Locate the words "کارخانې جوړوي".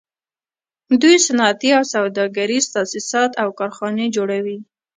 3.59-4.57